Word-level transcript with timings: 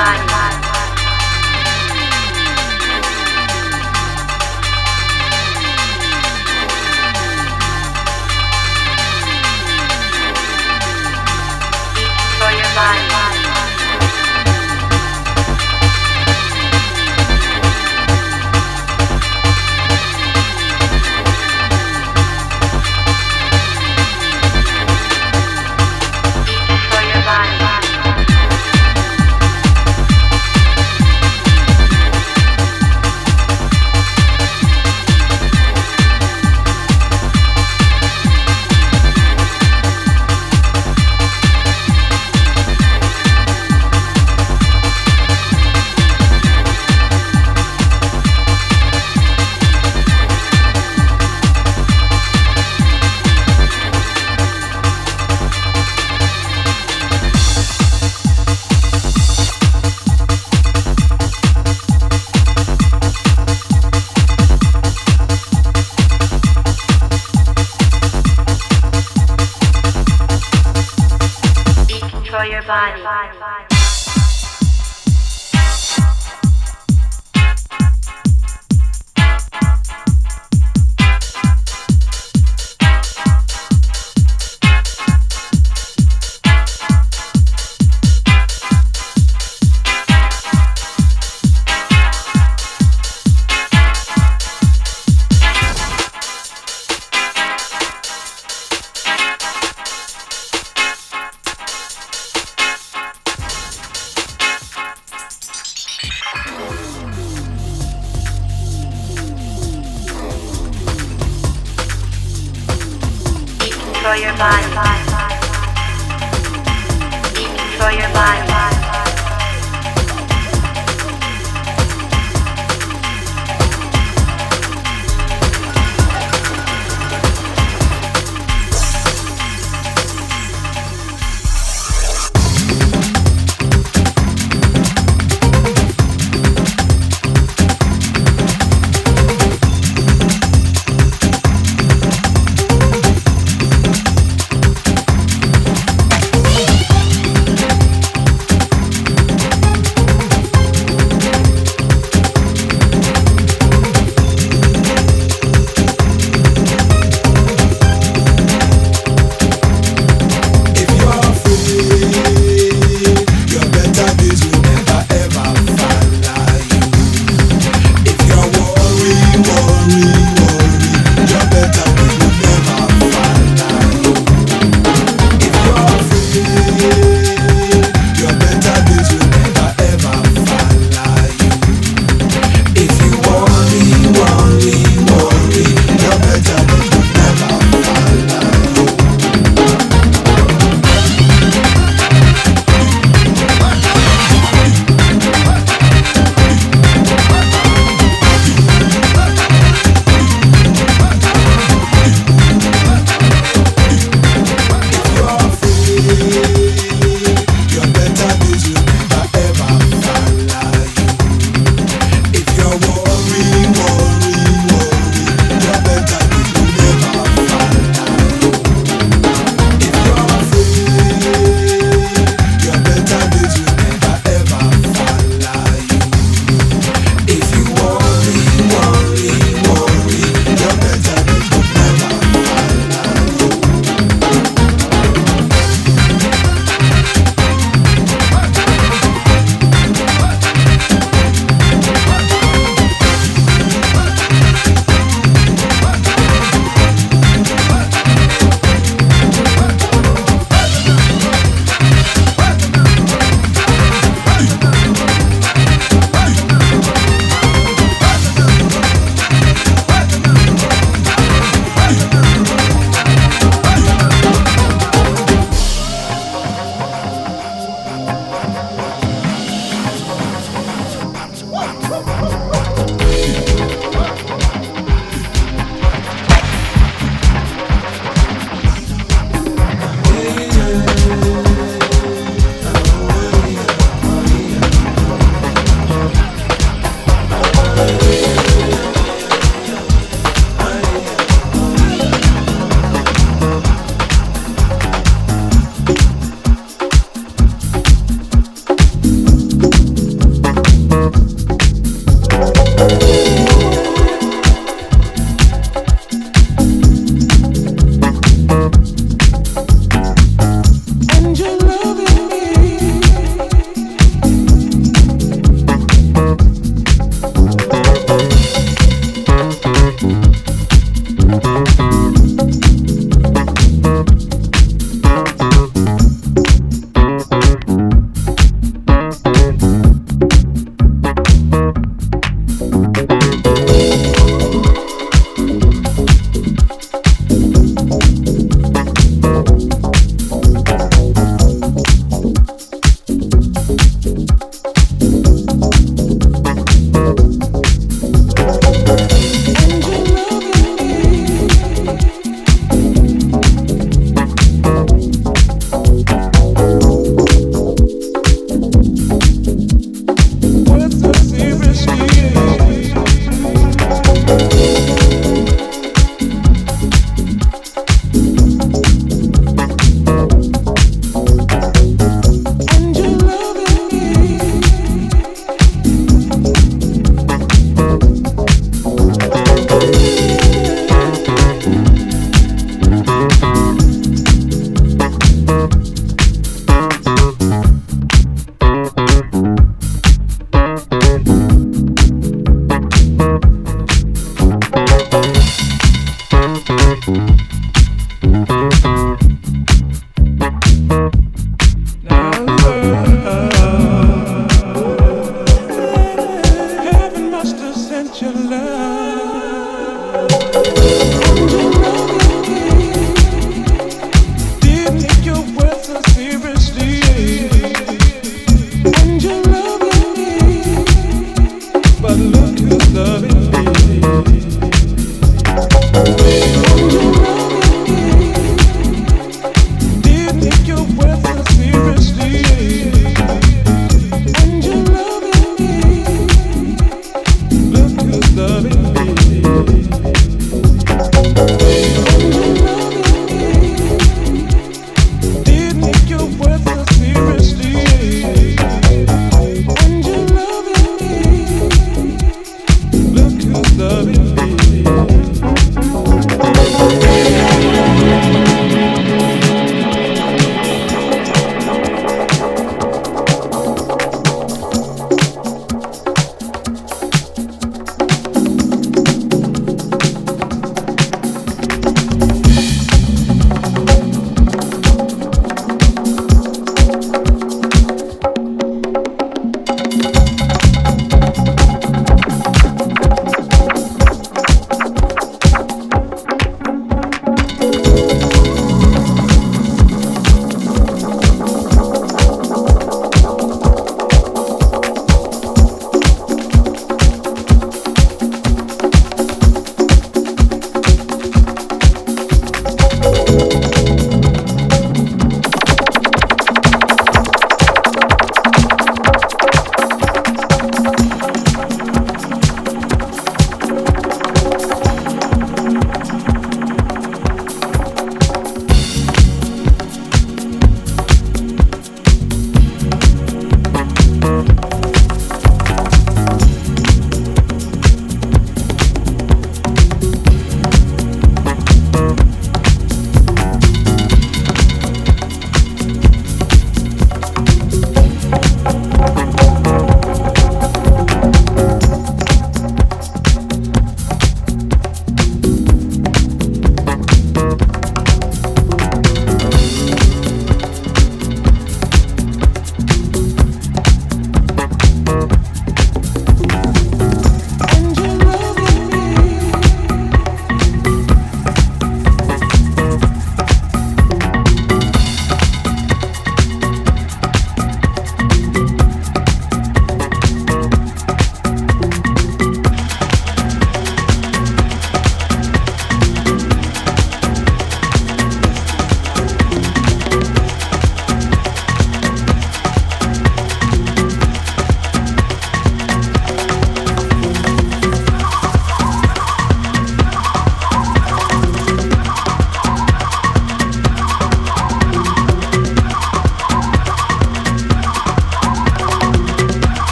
online 0.00 0.29